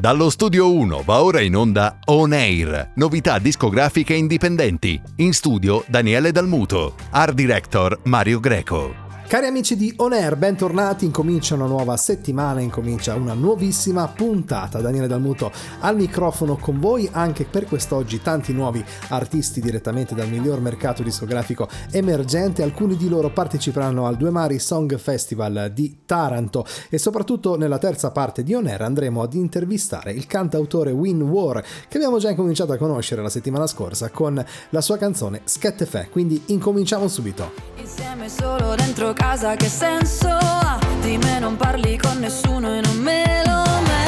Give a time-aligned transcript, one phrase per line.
[0.00, 5.00] Dallo studio 1 va ora in onda On Air, novità discografiche indipendenti.
[5.16, 9.07] In studio Daniele Dalmuto, art director Mario Greco.
[9.28, 14.80] Cari amici di On Air, bentornati, incomincia una nuova settimana, incomincia una nuovissima puntata.
[14.80, 20.62] Daniele Dalmuto al microfono con voi, anche per quest'oggi tanti nuovi artisti direttamente dal miglior
[20.62, 26.96] mercato discografico emergente, alcuni di loro parteciperanno al Due Mari Song Festival di Taranto e
[26.96, 31.98] soprattutto nella terza parte di On Air andremo ad intervistare il cantautore Win War che
[31.98, 37.08] abbiamo già incominciato a conoscere la settimana scorsa con la sua canzone Schettefè, quindi incominciamo
[37.08, 37.52] subito.
[37.76, 40.78] Insieme solo dentro casa che senso ha?
[41.00, 44.07] Di me non parli con nessuno e non me lo Mettiamo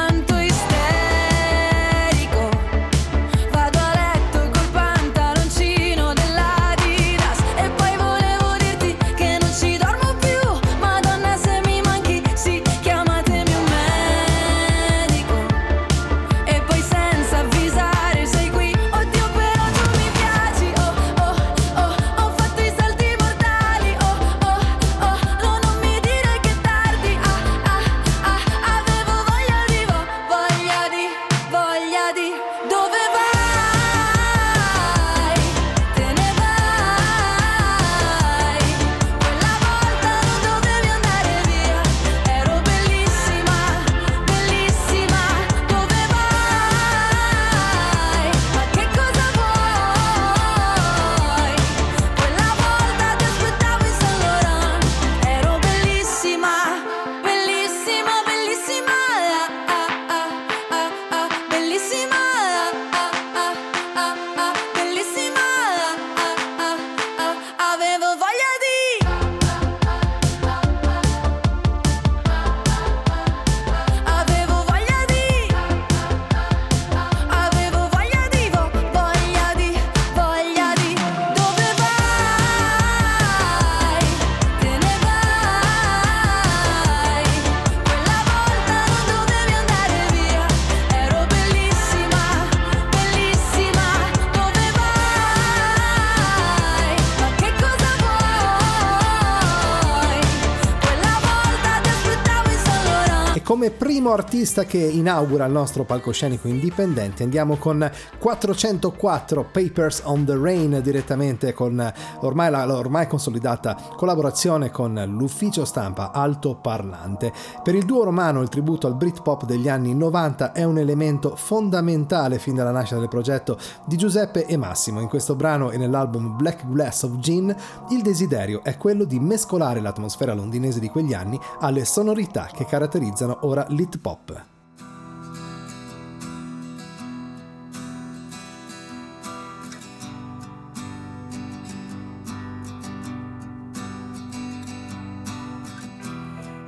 [104.01, 110.79] primo artista che inaugura il nostro palcoscenico indipendente andiamo con 404 Papers on the Rain
[110.81, 117.31] direttamente con ormai la ormai consolidata collaborazione con l'ufficio stampa altoparlante.
[117.61, 122.39] Per il duo romano il tributo al Britpop degli anni 90 è un elemento fondamentale
[122.39, 124.99] fin dalla nascita del progetto di Giuseppe e Massimo.
[124.99, 127.55] In questo brano e nell'album Black Glass of Gin
[127.89, 133.37] il desiderio è quello di mescolare l'atmosfera londinese di quegli anni alle sonorità che caratterizzano
[133.41, 134.31] ora lit pop.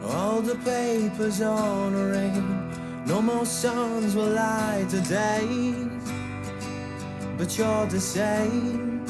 [0.06, 3.06] All the papers on a ring.
[3.06, 6.12] no more suns will light the days,
[7.38, 9.06] but you're the same.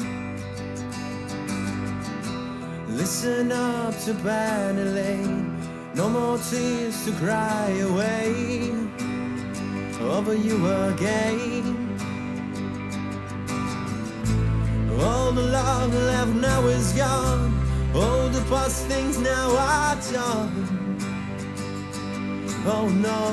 [2.88, 5.63] Listen up to Banner Lane.
[5.94, 8.72] No more tears to cry away
[10.00, 10.56] over you
[10.90, 11.94] again.
[15.00, 17.54] All the love left now is gone.
[17.94, 20.98] All the past things now are done.
[22.66, 23.32] Oh no.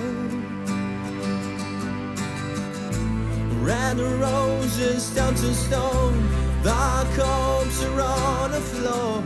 [3.66, 6.30] Red roses down to stone.
[6.62, 9.24] The corpse are on the floor.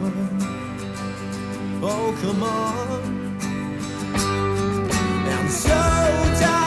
[1.84, 3.25] Oh come on.
[5.46, 6.65] And so, darling,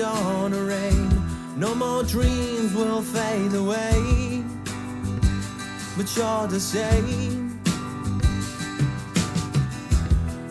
[0.00, 1.08] papers on rain,
[1.56, 4.42] no more dreams will fade away.
[5.96, 7.60] But you're the same.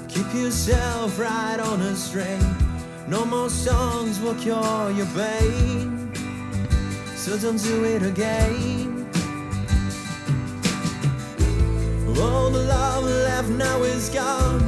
[0.07, 2.43] Keep yourself right on a string.
[3.07, 6.13] No more songs will cure your pain.
[7.15, 9.09] So don't do it again.
[12.21, 14.61] All the love left now is gone.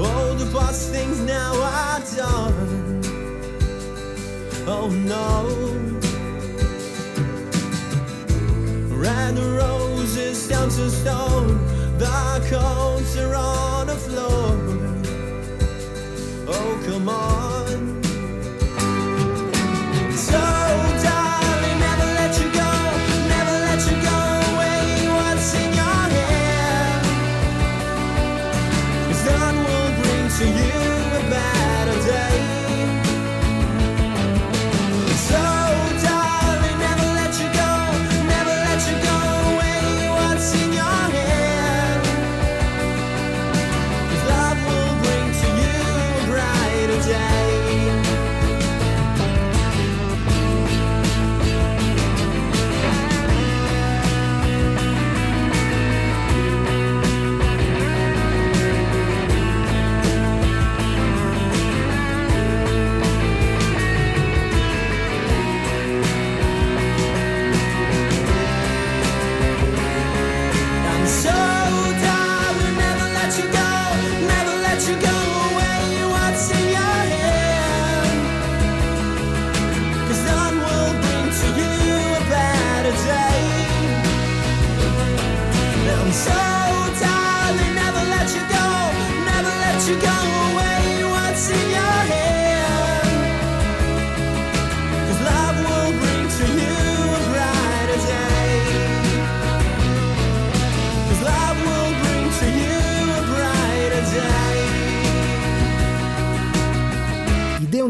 [0.00, 3.07] All the past things now are done.
[4.70, 5.48] Oh no.
[8.94, 11.56] Red roses down to stone.
[11.96, 14.58] The coats are on the floor.
[16.48, 18.07] Oh, come on.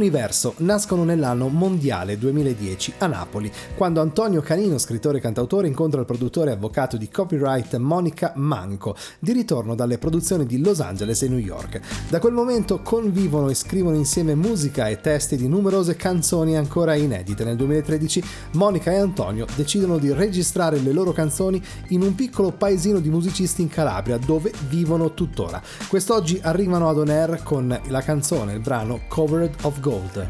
[0.08, 6.06] Universo nascono nell'anno mondiale 2010 a Napoli, quando Antonio Canino, scrittore e cantautore, incontra il
[6.06, 11.28] produttore e avvocato di copyright Monica Manco, di ritorno dalle produzioni di Los Angeles e
[11.28, 11.80] New York.
[12.08, 17.44] Da quel momento convivono e scrivono insieme musica e testi di numerose canzoni ancora inedite.
[17.44, 22.98] Nel 2013 Monica e Antonio decidono di registrare le loro canzoni in un piccolo paesino
[22.98, 25.60] di musicisti in Calabria, dove vivono tuttora.
[25.86, 29.96] Quest'oggi arrivano ad On Air con la canzone, il brano Covered of Gold.
[29.98, 30.26] oldu.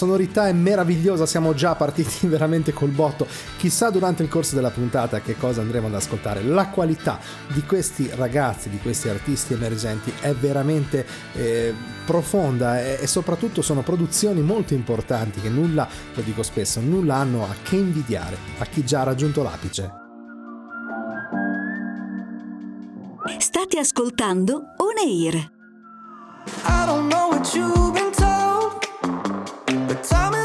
[0.00, 3.26] sonorità è meravigliosa, siamo già partiti veramente col botto.
[3.58, 6.42] Chissà durante il corso della puntata che cosa andremo ad ascoltare.
[6.42, 11.04] La qualità di questi ragazzi, di questi artisti emergenti è veramente
[11.34, 11.74] eh,
[12.06, 17.44] profonda e, e, soprattutto sono produzioni molto importanti che nulla, lo dico spesso, nulla hanno
[17.44, 19.92] a che invidiare a chi già ha raggiunto l'apice.
[23.38, 25.50] State ascoltando On Air.
[26.64, 28.09] I don't know what you've been
[30.02, 30.39] Tell me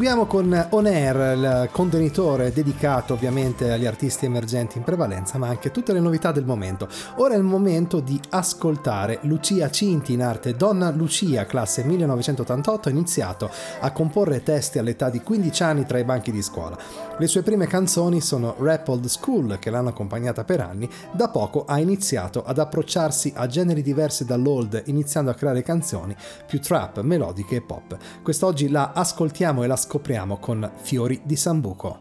[0.00, 5.70] proseguiamo con On Air, il contenitore dedicato ovviamente agli artisti emergenti in prevalenza, ma anche
[5.70, 6.88] tutte le novità del momento.
[7.16, 12.90] Ora è il momento di ascoltare Lucia Cinti in arte Donna Lucia, classe 1988, ha
[12.90, 16.78] iniziato a comporre testi all'età di 15 anni tra i banchi di scuola.
[17.18, 21.66] Le sue prime canzoni sono Rap Old School, che l'hanno accompagnata per anni, da poco
[21.66, 27.56] ha iniziato ad approcciarsi a generi diversi dall'old, iniziando a creare canzoni più trap, melodiche
[27.56, 27.98] e pop.
[28.22, 31.98] Quest'oggi la ascoltiamo e la scopriamo con Fiori di Sambuco.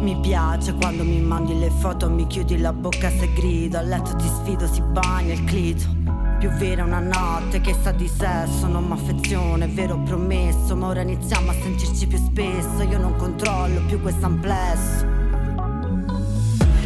[0.00, 4.14] Mi piace quando mi mandi le foto, mi chiudi la bocca se grido, a letto
[4.16, 6.23] ti sfido, si bagna il clito.
[6.44, 11.50] Più vera una notte che sa di sesso, non m'affezione, vero promesso, ma ora iniziamo
[11.50, 15.06] a sentirci più spesso, io non controllo più questo amplesso.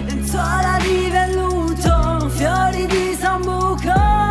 [0.04, 4.27] Lenzuola di velluto, fiori di sambuco,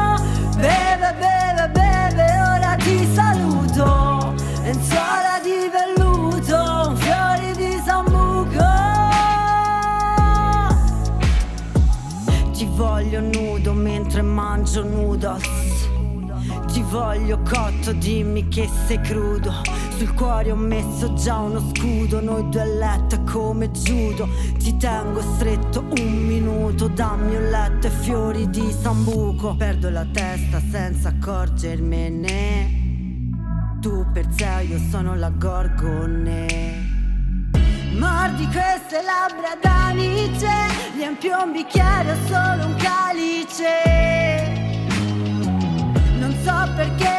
[14.58, 15.88] mangio noodles.
[16.72, 19.52] Ti voglio cotto, dimmi che sei crudo.
[19.98, 22.22] Sul cuore ho messo già uno scudo.
[22.22, 24.28] Noi due a letto come judo.
[24.58, 26.88] Ti tengo stretto un minuto.
[26.88, 29.56] Dammi un letto e fiori di sambuco.
[29.56, 32.86] Perdo la testa senza accorgermene.
[33.82, 36.77] Tu per sé, io sono la gorgone.
[38.28, 40.50] Mordi queste labbra d'anice,
[40.96, 43.72] riempi un bicchiere o solo un calice.
[46.18, 47.16] Non so perché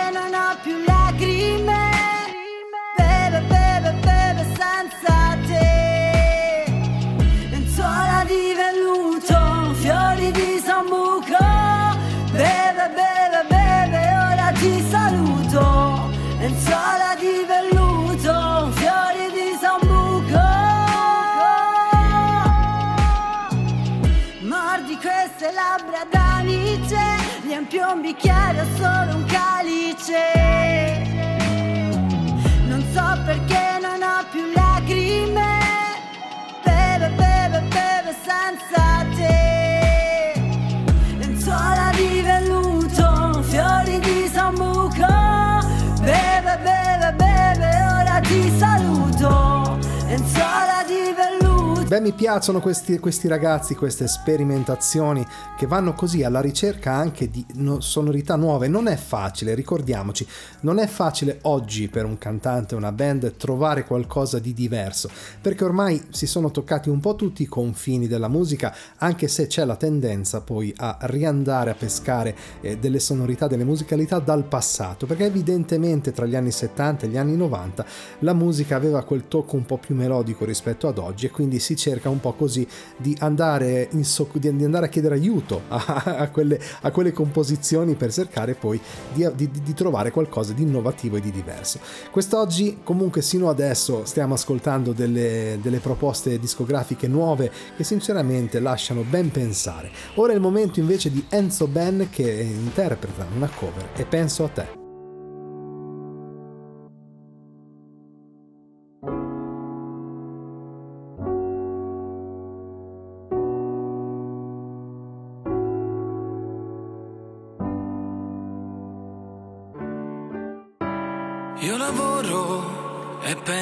[28.09, 30.23] bicchiere o solo un calice.
[32.67, 35.59] Non so perché non ho più lacrime.
[36.65, 39.48] Beve, beve, beve senza te.
[51.89, 55.25] Beh, mi piacciono questi, questi ragazzi, queste sperimentazioni
[55.57, 58.69] che vanno così alla ricerca anche di no- sonorità nuove.
[58.69, 60.27] Non è facile, ricordiamoci,
[60.61, 65.09] non è facile oggi per un cantante una band trovare qualcosa di diverso,
[65.41, 69.65] perché ormai si sono toccati un po' tutti i confini della musica, anche se c'è
[69.65, 75.25] la tendenza poi a riandare a pescare eh, delle sonorità, delle musicalità dal passato, perché
[75.25, 77.87] evidentemente tra gli anni 70 e gli anni 90
[78.19, 81.77] la musica aveva quel tocco un po' più melodico rispetto ad oggi e quindi si
[81.79, 86.61] cerca un po' così di andare, so- di andare a chiedere aiuto a, a quelle,
[86.83, 88.79] a quelle composizioni per cercare poi
[89.15, 91.79] di, di- di trovare qualcosa di innovativo e di diverso.
[92.11, 99.31] Quest'oggi comunque sino adesso stiamo ascoltando delle, delle proposte discografiche nuove che sinceramente lasciano ben
[99.31, 99.91] pensare.
[100.17, 104.49] Ora è il momento invece di Enzo Ben che interpreta una cover e penso a
[104.49, 104.78] te.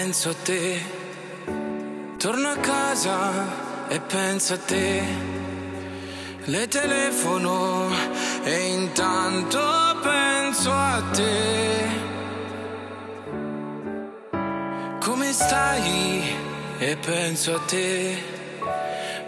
[0.07, 0.81] Penso a te,
[2.17, 3.19] torno a casa
[3.89, 5.03] e penso a te,
[6.45, 7.89] le telefono
[8.45, 9.59] e intanto
[10.05, 11.89] penso a te.
[15.01, 16.37] Come stai?
[16.79, 18.23] E penso a te.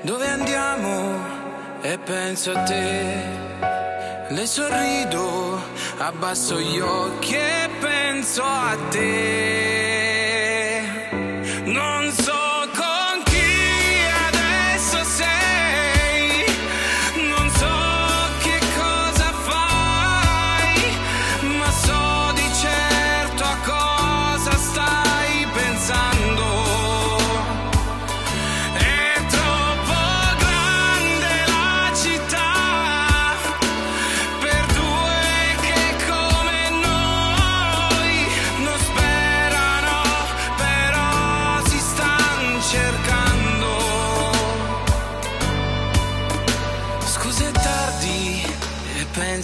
[0.02, 1.24] Dove andiamo?
[1.82, 3.14] E penso a te.
[4.28, 5.60] Le sorrido,
[5.98, 9.97] abbasso gli occhi e penso a te.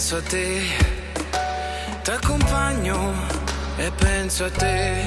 [0.07, 0.61] Penso a te,
[2.03, 3.13] ti accompagno
[3.75, 5.03] e penso a te.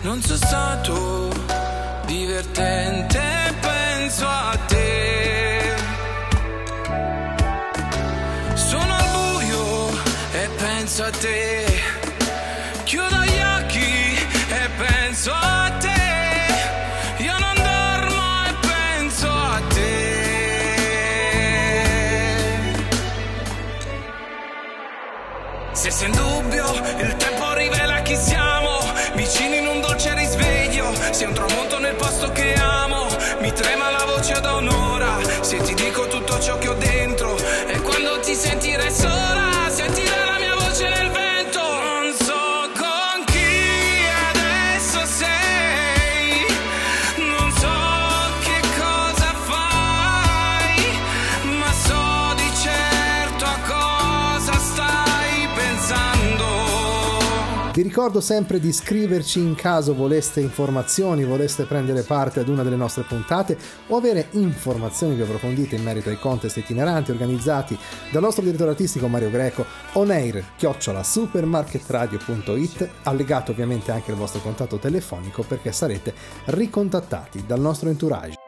[0.00, 1.32] Non sono stato
[2.06, 3.20] divertente,
[3.60, 5.74] penso a te.
[8.54, 9.90] Sono al buio
[10.32, 11.82] e penso a te.
[12.82, 13.37] Chiudo gli
[33.60, 35.18] trema la voce da un'ora.
[35.40, 37.36] Se ti dico tutto ciò che ho dentro.
[37.66, 39.07] E quando ti sentirai sola,
[57.78, 62.74] Vi ricordo sempre di scriverci in caso voleste informazioni, voleste prendere parte ad una delle
[62.74, 67.78] nostre puntate o avere informazioni più approfondite in merito ai contest itineranti organizzati
[68.10, 74.78] dal nostro direttore artistico Mario Greco, onair chiocciola supermarketradio.it, allegato ovviamente anche il vostro contatto
[74.78, 76.12] telefonico perché sarete
[76.46, 78.47] ricontattati dal nostro entourage.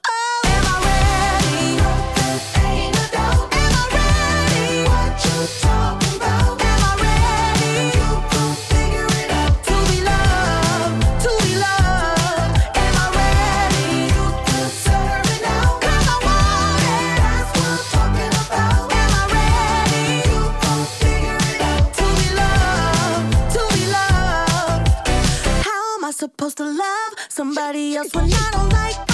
[27.71, 29.10] somebody else when I don't like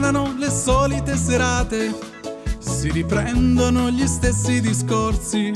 [0.00, 1.94] Ritornano le solite serate,
[2.58, 5.52] si riprendono gli stessi discorsi.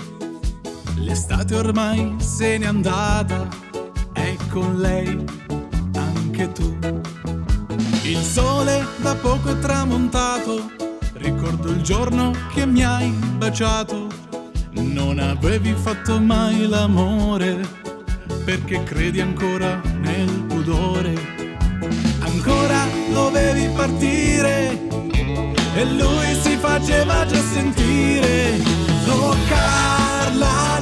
[0.96, 3.48] L'estate ormai se n'è andata,
[4.12, 5.24] e con lei
[5.94, 6.76] anche tu.
[8.02, 10.70] Il sole da poco è tramontato,
[11.14, 14.08] ricordo il giorno che mi hai baciato.
[14.72, 17.66] Non avevi fatto mai l'amore
[18.44, 21.33] perché credi ancora nel pudore.
[23.86, 24.78] Partire
[25.74, 28.58] e lui si faceva già sentire.
[29.10, 30.80] Oh Carla,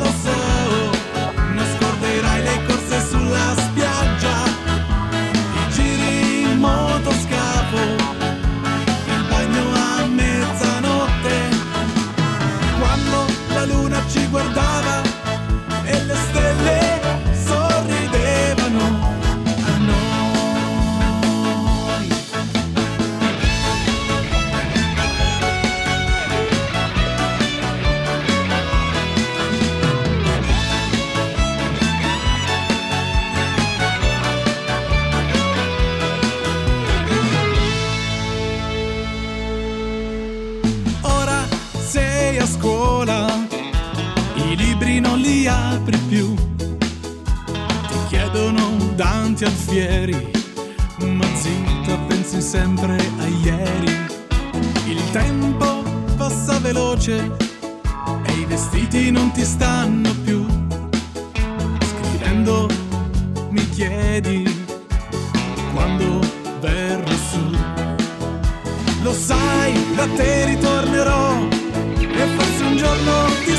[45.83, 46.35] apri più.
[46.65, 50.31] Ti chiedono Dante Alfieri,
[51.01, 53.91] ma zitta pensi sempre a ieri.
[54.87, 55.83] Il tempo
[56.17, 57.37] passa veloce
[58.25, 60.47] e i vestiti non ti stanno più.
[61.81, 62.69] Scrivendo
[63.51, 64.65] mi chiedi
[65.75, 66.21] quando
[66.61, 67.57] verrò su.
[69.03, 71.41] Lo sai, da te ritornerò
[71.99, 73.52] e forse un giorno ti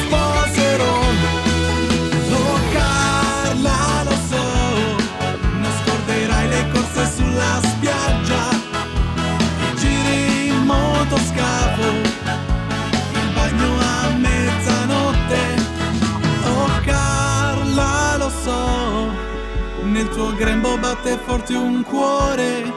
[20.03, 22.71] nel tuo grembo batte forte un cuore.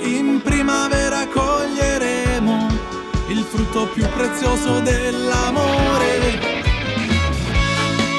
[0.00, 2.68] In primavera coglieremo
[3.28, 6.54] il frutto più prezioso dell'amore.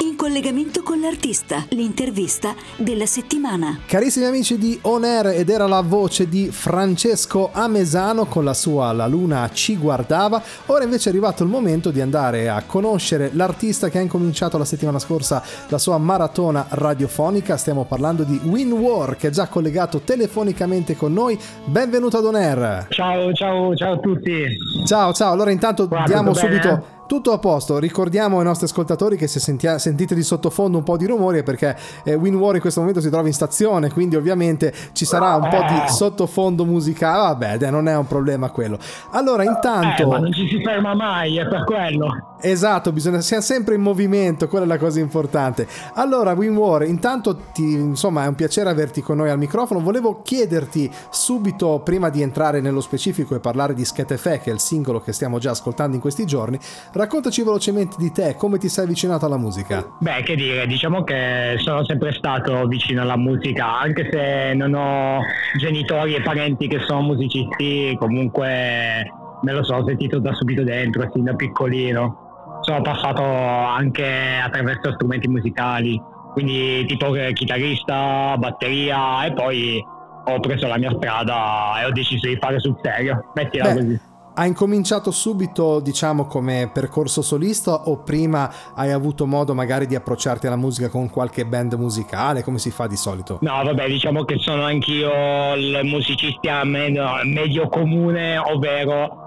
[0.02, 3.78] In collegamento con l'artista, l'intervista della settimana.
[3.86, 8.90] Carissimi amici di On Air ed era la voce di Francesco Amesano con la sua
[8.92, 10.42] La luna ci guardava.
[10.66, 14.64] Ora invece è arrivato il momento di andare a conoscere l'artista che ha incominciato la
[14.64, 17.56] settimana scorsa la sua maratona radiofonica.
[17.56, 21.38] Stiamo parlando di Win War che è già collegato telefonicamente con noi.
[21.64, 22.86] Benvenuto ad On Air.
[22.90, 24.46] Ciao, ciao, ciao a tutti.
[24.84, 25.32] Ciao, ciao.
[25.32, 26.96] Allora intanto Guarda, diamo tutto bene?
[27.08, 30.98] Tutto a posto, ricordiamo ai nostri ascoltatori che se sentia- sentite di sottofondo un po'
[30.98, 34.14] di rumori è perché eh, Win War in questo momento si trova in stazione, quindi
[34.14, 35.66] ovviamente ci sarà un po' Eh.
[35.66, 38.78] di sottofondo musicale, vabbè dai, non è un problema quello.
[39.12, 40.06] Allora Eh, intanto...
[40.06, 42.27] ma non ci si ferma mai, è per quello.
[42.40, 45.66] Esatto, bisogna sia sempre in movimento, quella è la cosa importante.
[45.94, 49.80] Allora, Win War, intanto ti, insomma, è un piacere averti con noi al microfono.
[49.80, 54.60] Volevo chiederti subito, prima di entrare nello specifico e parlare di Schetefe, che è il
[54.60, 56.58] singolo che stiamo già ascoltando in questi giorni,
[56.92, 59.84] raccontaci velocemente di te, come ti sei avvicinato alla musica.
[59.98, 65.20] Beh, che dire, diciamo che sono sempre stato vicino alla musica, anche se non ho
[65.58, 71.24] genitori e parenti che sono musicisti, comunque me lo sono sentito da subito dentro, sin
[71.24, 72.26] da piccolino.
[72.68, 75.98] Sono passato anche attraverso strumenti musicali,
[76.34, 79.82] quindi tipo chitarrista, batteria e poi
[80.26, 83.30] ho preso la mia strada e ho deciso di fare sul serio.
[83.32, 84.00] Mettila Beh, così.
[84.38, 90.46] Hai incominciato subito, diciamo, come percorso solista o prima hai avuto modo magari di approcciarti
[90.46, 93.38] alla musica con qualche band musicale, come si fa di solito?
[93.40, 99.26] No, vabbè, diciamo che sono anch'io il musicista medio, medio comune, ovvero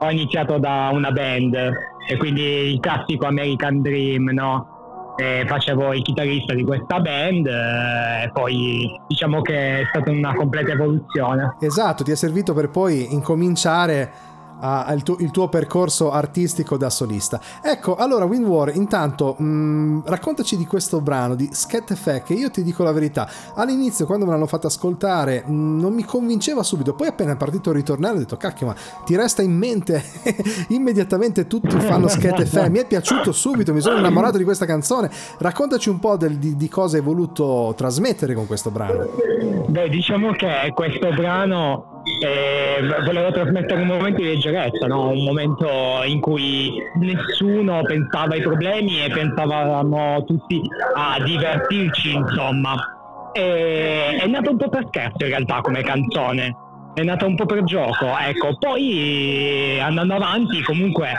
[0.00, 1.54] ho iniziato da una band
[2.08, 5.14] e quindi il classico American Dream, no?
[5.20, 10.34] E facevo il chitarrista di questa band eh, e poi diciamo che è stata una
[10.34, 11.56] completa evoluzione.
[11.60, 14.27] Esatto, ti è servito per poi incominciare
[14.60, 17.40] a- al tuo- il tuo percorso artistico da solista.
[17.62, 22.50] Ecco, allora Wind War, intanto mh, raccontaci di questo brano di Scat Effect che io
[22.50, 26.94] ti dico la verità, all'inizio quando me l'hanno fatto ascoltare mh, non mi convinceva subito,
[26.94, 30.02] poi appena è partito il ritornello ho detto cacchio ma ti resta in mente
[30.68, 35.10] immediatamente tutti fanno Scat Effect, mi è piaciuto subito, mi sono innamorato di questa canzone,
[35.38, 39.06] raccontaci un po' del- di, di cosa hai voluto trasmettere con questo brano.
[39.68, 45.10] Beh, diciamo che questo brano eh, volevo trasmettere un momento di leggerezza, no?
[45.10, 45.68] un momento
[46.04, 50.60] in cui nessuno pensava ai problemi e pensavamo tutti
[50.94, 52.74] a divertirci, insomma.
[53.32, 56.56] E, è nato un po' per scherzo in realtà come canzone,
[56.94, 58.56] è nata un po' per gioco, ecco.
[58.58, 61.12] Poi andando avanti comunque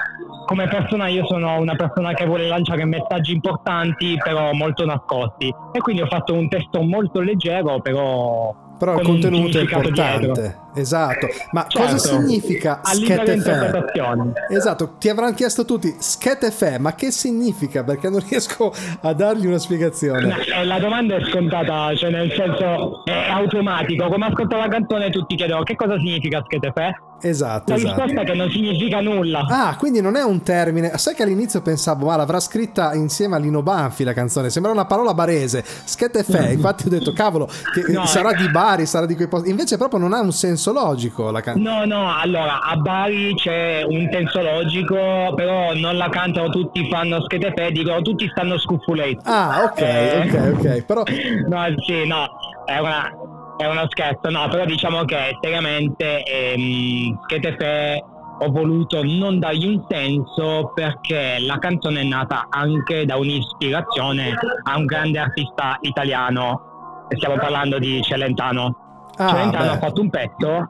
[0.49, 5.79] come persona io sono una persona che vuole lanciare messaggi importanti però molto nascosti e
[5.79, 10.25] quindi ho fatto un testo molto leggero però Però il contenuto è importante.
[10.25, 10.68] dietro.
[10.75, 11.91] Esatto, ma Certo.
[11.93, 14.33] cosa significa interpretazione.
[14.49, 17.83] Esatto, ti avranno chiesto tutti schetefe, ma che significa?
[17.83, 20.35] Perché non riesco a dargli una spiegazione.
[20.45, 24.07] Eh, La domanda è scontata, cioè nel senso è automatico.
[24.07, 27.01] Come ascolto la canzone tutti chiedono che cosa significa schetefe?
[27.21, 27.95] Esatto, La esatto.
[28.03, 29.45] risposta è che non significa nulla.
[29.49, 30.97] Ah, quindi non è un termine.
[30.97, 34.49] Sai che all'inizio pensavo, ma l'avrà scritta insieme a Lino Banfi la canzone.
[34.49, 35.61] Sembra una parola barese.
[35.83, 36.51] Schetefe.
[36.53, 38.37] Infatti ho detto, cavolo, che No, sarà eh.
[38.37, 39.49] di Bari, sarà di quei posti.
[39.49, 41.85] Invece proprio non ha un senso logico la canzone.
[41.85, 47.21] No, no, allora a Bari c'è un tenso logico, però non la cantano tutti fanno
[47.23, 49.21] schetefe, dicono tutti stanno scuffuletti.
[49.23, 50.19] Ah, ok, Eh.
[50.29, 50.83] ok, ok.
[50.85, 51.03] Però
[51.47, 52.27] No, sì, no,
[52.65, 53.09] è, una,
[53.57, 58.03] è uno scherzo, no, però diciamo che seriamente ehm, Schetefe
[58.41, 64.77] ho voluto non dargli un senso perché la canzone è nata anche da un'ispirazione a
[64.77, 68.88] un grande artista italiano, stiamo parlando di Celentano.
[69.21, 69.69] Ah, Celentano beh.
[69.71, 70.69] ha fatto un pezzo,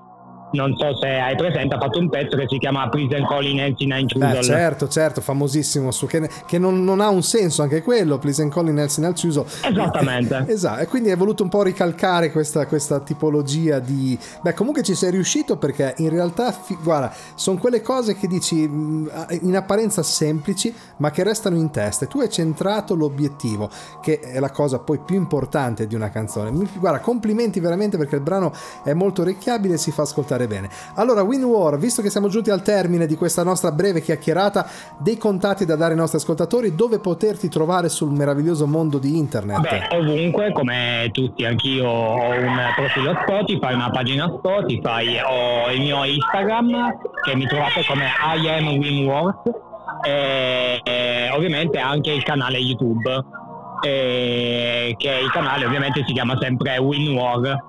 [0.52, 3.86] non so se hai presente, ha fatto un pezzo che si chiama Prison Calling Nancy
[3.86, 4.44] Nine Beh, Choosel.
[4.44, 9.04] certo, certo, famosissimo, su, che, che non, non ha un senso anche quello, Calling Nelson
[9.04, 9.46] al chiuso.
[9.62, 10.46] Esattamente.
[10.50, 14.18] esatto, e quindi hai voluto un po' ricalcare questa, questa tipologia di...
[14.42, 18.68] Beh, comunque ci sei riuscito perché in realtà, fi- guarda, sono quelle cose che dici
[18.68, 22.06] mh, in apparenza semplici, ma che restano in testa.
[22.06, 23.70] E tu hai centrato l'obiettivo,
[24.02, 26.52] che è la cosa poi più importante di una canzone.
[26.76, 28.52] Guarda, complimenti veramente perché il brano
[28.84, 30.70] è molto orecchiabile e si fa ascoltare bene.
[30.96, 35.18] Allora, Win War, visto che siamo giunti al termine di questa nostra breve chiacchierata, dei
[35.18, 39.60] contatti da dare ai nostri ascoltatori, dove poterti trovare sul meraviglioso mondo di internet?
[39.62, 46.04] Beh, ovunque, come tutti, anch'io ho un profilo Spotify, una pagina Spotify, ho il mio
[46.04, 49.68] Instagram che mi trovate come I am Winworth
[50.06, 53.38] e, e ovviamente anche il canale YouTube
[53.82, 57.69] e che il canale ovviamente si chiama sempre Winwar.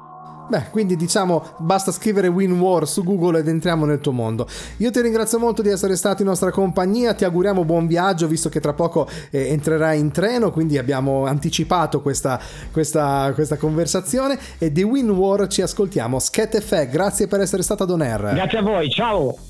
[0.50, 4.48] Beh, quindi diciamo basta scrivere Win War su Google ed entriamo nel tuo mondo.
[4.78, 8.48] Io ti ringrazio molto di essere stato in nostra compagnia, ti auguriamo buon viaggio visto
[8.48, 12.40] che tra poco eh, entrerai in treno, quindi abbiamo anticipato questa,
[12.72, 16.18] questa, questa conversazione e di Win War ci ascoltiamo.
[16.18, 18.34] Schetefe, grazie per essere stata ad Air.
[18.34, 19.49] Grazie a voi, ciao!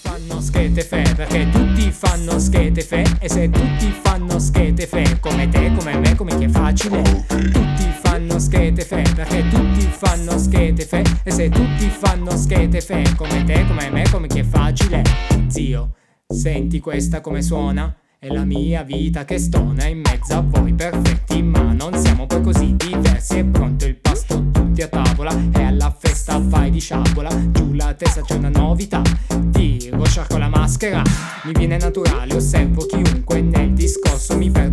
[0.00, 6.14] Fanno schetefe perché tutti fanno schetefe e se tutti fanno schetefe come te, come me,
[6.14, 12.36] come chi è facile tutti fanno schetefe perché tutti fanno schetefe e se tutti fanno
[12.36, 15.02] schetefe come te, come me, come chi è facile
[15.48, 15.94] zio,
[16.28, 17.94] senti questa come suona?
[18.18, 22.40] È la mia vita che stona in mezzo a voi perfetti ma non siamo poi
[22.40, 27.50] così diversi è pronto il pasto tutti a tavola e alla festa fai di sciabola
[27.50, 29.02] giù la testa c'è una novità
[30.24, 31.02] sciarco la maschera.
[31.44, 34.63] Mi viene naturale osservo chiunque nel discorso mi perdo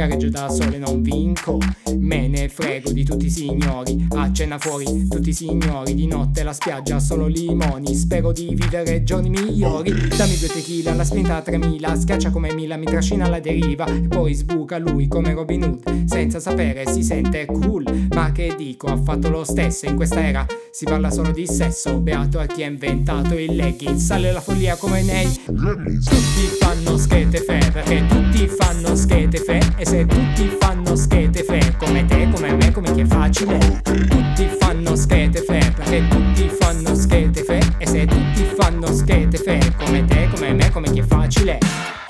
[0.00, 1.58] gareggio da sole non vinco.
[1.98, 5.94] Me ne frego di tutti i signori a cena fuori tutti i signori.
[5.94, 7.94] Di notte la spiaggia solo limoni.
[7.94, 9.92] Spero di vivere giorni migliori.
[9.92, 13.84] Dammi due tequila la spinta a 3000 schiaccia come Mila mi trascina alla deriva.
[13.86, 17.84] E poi sbuca lui come Robin Hood senza sapere si sente cool.
[18.14, 20.46] Ma che dico ha fatto lo stesso in questa era.
[20.70, 23.96] Si parla solo di sesso beato a chi ha inventato il legging.
[23.96, 29.49] Sale la follia come nei tutti fanno schetefe perché tutti fanno schetefe
[29.80, 33.56] e se tutti fanno schetefe come te come me come chi è facile?
[33.82, 40.52] Tutti fanno schetefe perché tutti fanno schetefe e se tutti fanno schetefe come te come
[40.52, 41.58] me come chi è facile?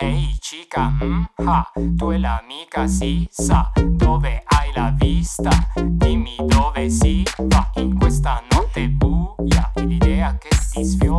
[0.01, 1.23] Ehi chica, mm,
[1.97, 5.51] tu e l'amica si sa dove hai la vista.
[5.81, 11.10] Dimmi dove si va in questa notte buia E l'idea che ti sfiora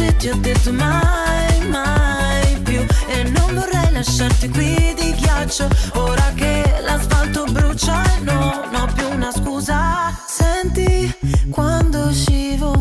[0.00, 2.80] se ti ho detto mai, mai più.
[3.08, 5.68] E non vorrei lasciarti qui di ghiaccio.
[5.94, 9.78] Ora che l'asfalto brucia e non ho più una scusa.
[10.26, 11.12] Senti
[11.50, 12.79] quando scivola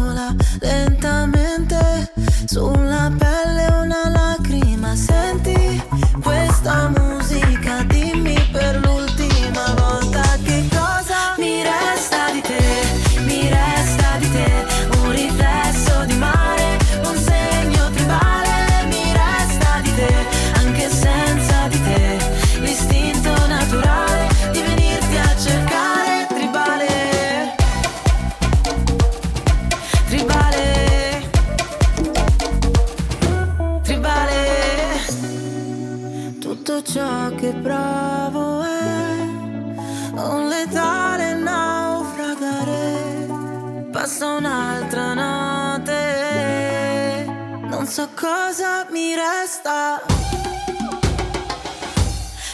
[48.99, 50.01] mi resta.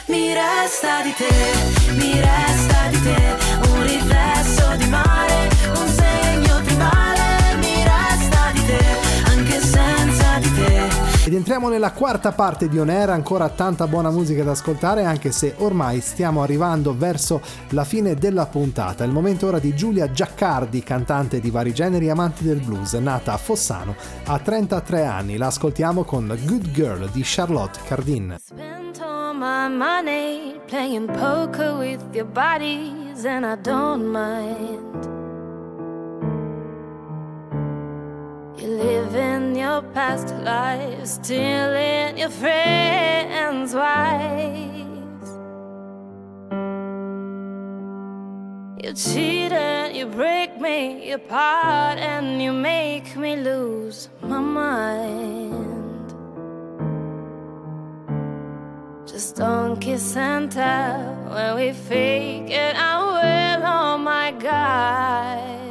[0.06, 1.36] Mi resta di te,
[1.93, 3.22] mi resta di te,
[3.70, 7.56] un riflesso di mare, un segno tribale.
[7.58, 8.84] Mi resta di te,
[9.32, 11.14] anche senza di te.
[11.28, 15.32] Ed entriamo nella quarta parte di On Air, ancora tanta buona musica da ascoltare anche
[15.32, 19.03] se ormai stiamo arrivando verso la fine della puntata.
[19.03, 23.34] È il momento ora di Giulia Giaccardi, cantante di vari generi, amanti del blues, nata
[23.34, 23.95] a Fossano
[24.26, 25.38] a 33 anni.
[25.38, 28.38] La ascoltiamo con Good Girl di Charlotte Cardin.
[29.38, 35.14] My money playing poker with your bodies, and I don't mind.
[38.66, 45.30] You're living your past life, stealing your friends' wives.
[48.84, 56.09] You cheat and you break me apart, and you make me lose my mind.
[59.05, 62.76] Just don't kiss and tell when we fake it.
[62.76, 65.64] I will, oh my God.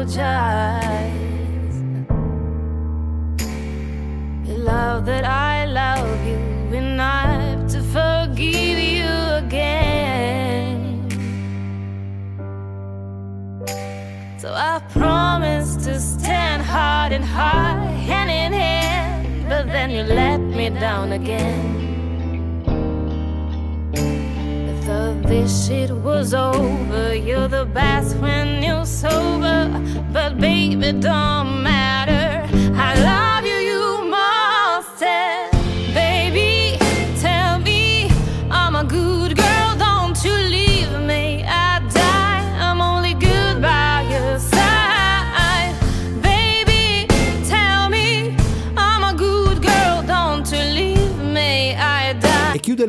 [0.00, 1.74] Apologize.
[4.46, 9.10] Love that I love you enough to forgive you
[9.44, 11.08] again.
[14.38, 17.74] So I promise to stand hard and high,
[18.08, 21.89] hand in hand, but then you let me down again.
[25.30, 27.14] I it was over.
[27.14, 29.70] You're the best when you're sober,
[30.12, 32.48] but baby, don't matter.
[32.74, 33.19] I love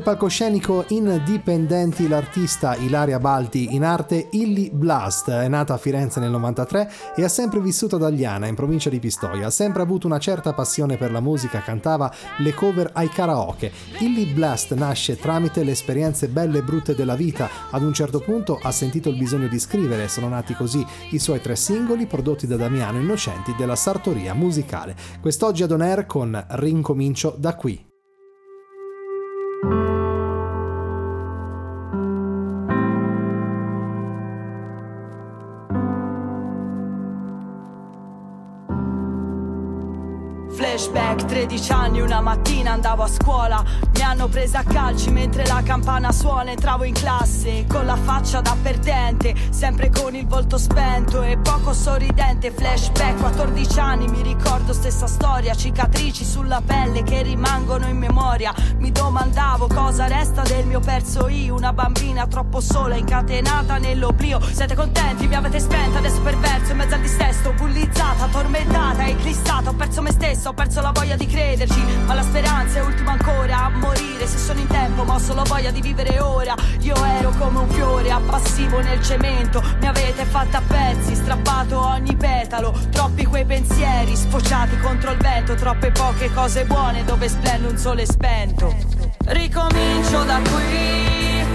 [0.01, 5.29] il palcoscenico Indipendenti l'artista Ilaria Balti in arte Illy Blast.
[5.29, 8.97] È nata a Firenze nel 93 e ha sempre vissuto ad Agliana, in provincia di
[8.97, 9.45] Pistoia.
[9.45, 13.71] Ha sempre avuto una certa passione per la musica, cantava le cover ai karaoke.
[13.99, 17.47] Illy Blast nasce tramite le esperienze belle e brutte della vita.
[17.69, 20.07] Ad un certo punto ha sentito il bisogno di scrivere.
[20.07, 24.95] Sono nati così i suoi tre singoli prodotti da Damiano Innocenti della Sartoria Musicale.
[25.21, 27.89] Quest'oggi ad On Air con Rincomincio da qui.
[40.81, 43.63] Flashback, 13 anni, una mattina andavo a scuola.
[44.01, 48.41] Mi hanno presa a calci mentre la campana suona Entravo in classe con la faccia
[48.41, 52.49] da perdente Sempre con il volto spento e poco sorridente.
[52.49, 58.51] Flashback, 14 anni, mi ricordo stessa storia Cicatrici sulla pelle che rimangono in memoria.
[58.77, 64.41] Mi domandavo cosa resta del mio perso io Una bambina troppo sola, incatenata nell'oblio.
[64.41, 65.27] Siete contenti?
[65.27, 70.11] Mi avete spenta, adesso perverso in mezzo al dissesto Bullizzata, tormentata, eclissata Ho perso me
[70.11, 74.25] stesso, ho perso la voglia di crederci Ma la speranza è ultima ancora a morire.
[74.25, 76.55] Se sono in tempo ma ho solo voglia di vivere ora.
[76.79, 79.61] Io ero come un fiore appassivo nel cemento.
[79.79, 82.73] Mi avete fatta a pezzi, strappato ogni petalo.
[82.89, 85.55] Troppi quei pensieri sfociati contro il vento.
[85.55, 88.73] Troppe poche cose buone dove splende un sole spento.
[89.25, 91.45] Ricomincio da qui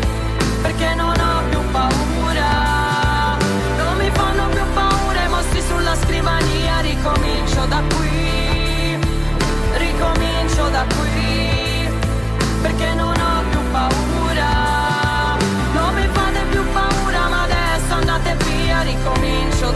[0.63, 3.37] Perché non ho più paura.
[3.77, 6.81] Non mi fanno più paura i mostri sulla scrivania.
[6.81, 8.46] Ricomincio da qui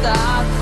[0.02, 0.59] da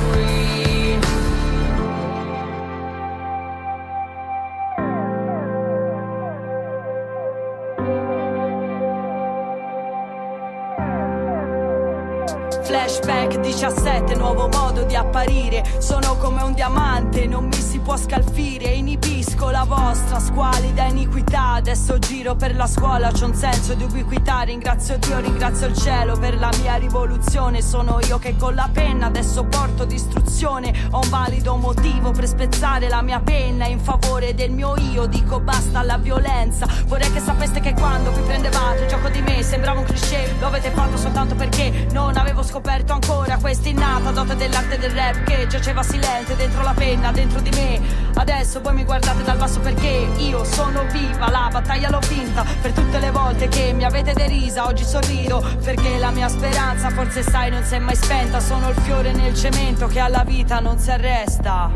[12.99, 15.65] Flashback 17, nuovo modo di apparire.
[15.79, 18.71] Sono come un diamante, non mi si può scalfire.
[18.71, 21.53] Inibisco la vostra squalida iniquità.
[21.53, 24.41] Adesso giro per la scuola, c'è un senso di ubiquità.
[24.41, 27.63] Ringrazio Dio, ringrazio il cielo per la mia rivoluzione.
[27.63, 30.75] Sono io che con la penna adesso porto distruzione.
[30.91, 35.39] Ho un valido motivo per spezzare la mia penna In favore del mio io, dico
[35.39, 36.67] basta alla violenza.
[36.87, 40.47] Vorrei che sapeste che quando vi prendevate il gioco di me Sembrava un cliché, lo
[40.47, 45.47] avete fatto soltanto perché Non avevo scoperto ancora questa innata dote dell'arte del rap Che
[45.47, 47.81] giaceva silente dentro la penna, dentro di me.
[48.15, 52.73] Adesso voi mi guardate dal basso perché io sono viva La battaglia l'ho vinta per
[52.73, 54.67] tutte le volte che mi avete derisa.
[54.67, 58.41] Oggi sorrido perché la mia speranza forse sai non si è mai spenta.
[58.41, 61.71] Sono il fiore nel cemento che alla vita non si arresta.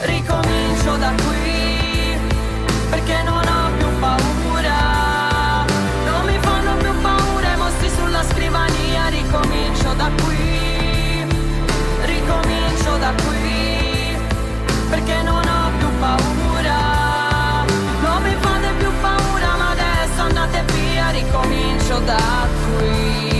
[0.00, 1.84] Ricomincio da qui
[2.90, 3.53] perché non ho
[9.34, 11.26] Ricomincio da qui.
[12.04, 14.16] Ricomincio da qui.
[14.88, 17.64] Perché non ho più paura.
[18.00, 21.10] Non mi fate più paura ma adesso andate via.
[21.10, 22.46] Ricomincio da
[22.78, 23.33] qui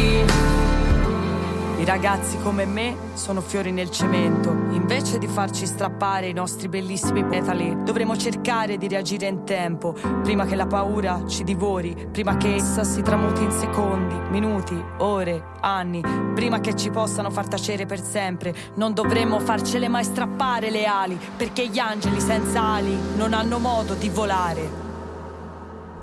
[1.84, 4.50] i ragazzi come me sono fiori nel cemento.
[4.70, 10.46] Invece di farci strappare i nostri bellissimi petali, dovremo cercare di reagire in tempo, prima
[10.46, 16.02] che la paura ci divori, prima che essa si tramuti in secondi, minuti, ore, anni,
[16.34, 18.54] prima che ci possano far tacere per sempre.
[18.76, 23.92] Non dovremmo farcele mai strappare le ali, perché gli angeli senza ali non hanno modo
[23.92, 24.82] di volare.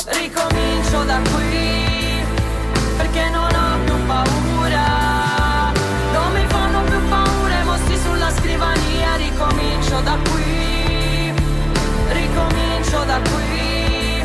[0.05, 2.23] Ricomincio da qui,
[2.97, 5.00] perché non ho più paura.
[10.03, 11.33] Da qui
[12.11, 14.23] Ricomincio da qui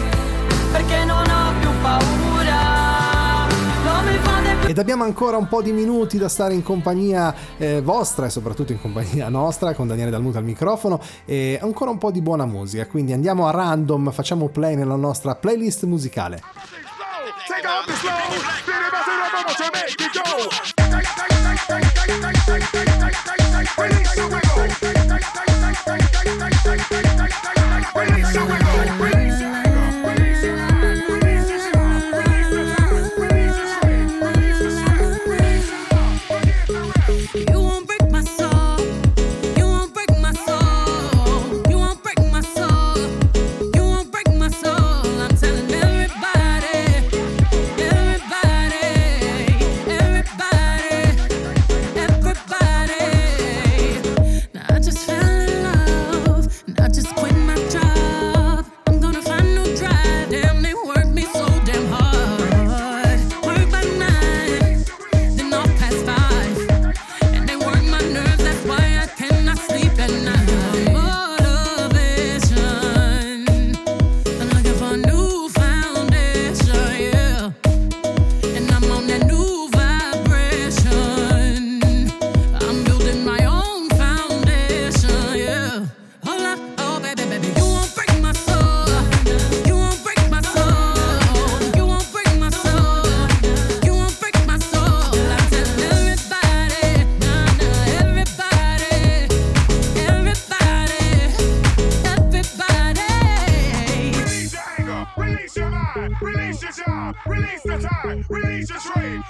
[0.72, 2.87] Perché non ho più paura
[4.62, 8.31] più Ed abbiamo ancora un po' di minuti da stare in compagnia eh, vostra e
[8.31, 12.47] soprattutto in compagnia nostra con Daniele Dalmuto al microfono e ancora un po' di buona
[12.47, 12.87] musica.
[12.87, 16.43] Quindi andiamo a random, facciamo play nella nostra playlist musicale.
[24.16, 24.45] Take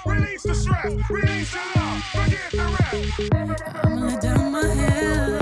[0.05, 0.67] rest.
[1.09, 3.85] Release your love, forget the rest.
[3.85, 5.39] I'ma let down my hair,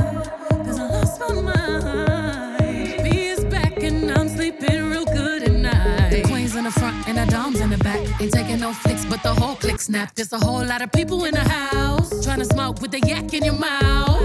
[0.66, 3.04] cause I lost my mind.
[3.04, 6.10] B is back and I'm sleeping real good at night.
[6.10, 8.00] The queens in the front and the doms in the back.
[8.22, 10.14] Ain't taking no flicks, but the whole click snap.
[10.16, 13.34] There's a whole lot of people in the house trying to smoke with the yak
[13.34, 14.22] in your mouth.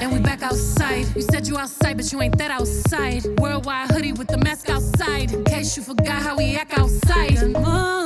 [0.00, 1.06] And we back outside.
[1.16, 3.24] You said you outside, but you ain't that outside.
[3.40, 5.32] Worldwide hoodie with the mask outside.
[5.32, 8.05] In case you forgot how we act outside.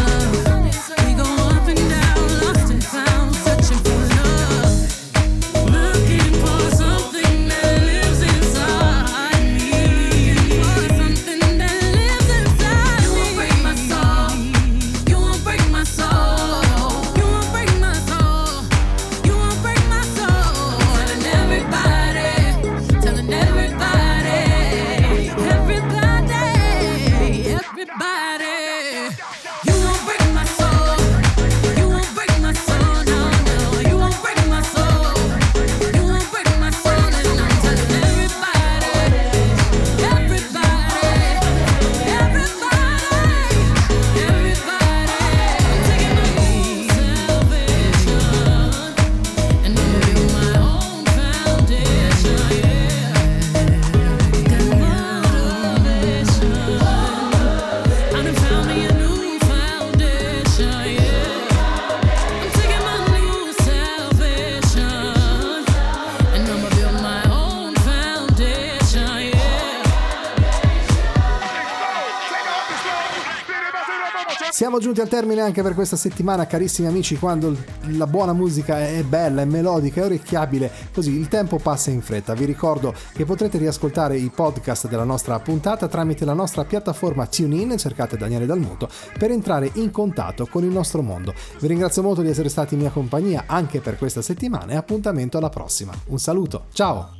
[74.91, 77.55] Giunti al termine anche per questa settimana, carissimi amici, quando
[77.91, 82.33] la buona musica è bella, è melodica, è orecchiabile, così il tempo passa in fretta.
[82.33, 87.77] Vi ricordo che potrete riascoltare i podcast della nostra puntata tramite la nostra piattaforma TuneIn,
[87.77, 91.33] cercate Daniele Dalmuto, per entrare in contatto con il nostro mondo.
[91.59, 95.37] Vi ringrazio molto di essere stati in mia compagnia anche per questa settimana e appuntamento
[95.37, 95.93] alla prossima.
[96.07, 97.11] Un saluto, ciao!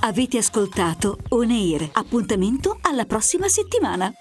[0.00, 1.88] Avete ascoltato On Air.
[1.94, 4.12] Appuntamento alla prossima settimana.